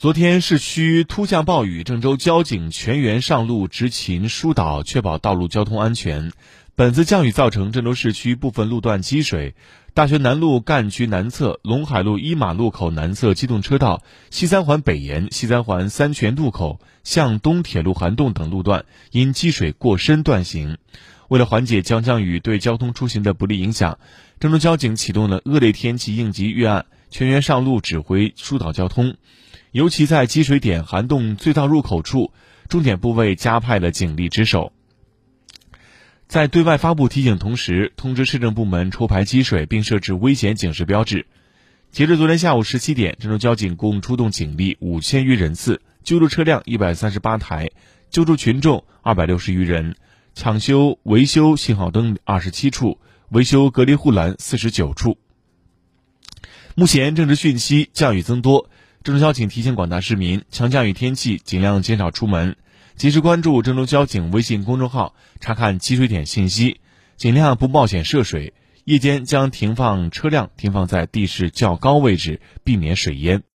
[0.00, 6.30] 昨天市区突降暴雨，郑州交警全员上路执勤疏导，确保道路交通安全。
[6.76, 9.56] 本次降雨造成郑州市区部分路段积水，
[9.94, 20.78] 大学南路干渠南侧、陇海路一马路口南侧机动车道、西三环北沿、西三环三泉渡口、向东铁路涵洞等路段因积水过深断行。
[21.26, 23.98] 为了缓解将降雨对交通出行的不利影响，
[24.38, 29.16] 郑州交警启动了恶劣天气应急预案，全员上路指挥疏导交通。
[29.70, 32.32] 尤其在积水点涵洞隧道入口处，
[32.68, 34.72] 重点部位加派了警力值守。
[36.26, 41.26] 在对外发布提醒同时，通知市政部门抽排积水，并设置危险警示标志。
[41.90, 47.70] 截至昨天下午十七点，郑州交警共出动警力五千余人次，救助车辆一百三十八台，
[48.10, 49.96] 救助群众二百六十余人，
[50.34, 52.98] 抢修维修信号灯二十七处，
[53.30, 55.18] 维修隔离护栏四十九处。
[56.78, 58.70] 目前正值汛期，降雨增多。
[59.02, 62.54] 郑州交警提醒广大市民，强降雨天气尽量减少出门，
[62.94, 66.80] 及时关注郑州交警微信公众号，查看积水点信息，
[67.16, 68.54] 尽量不冒险涉水。
[68.84, 73.42] 夜间将停放车辆停放在地势较高位置，避免水淹。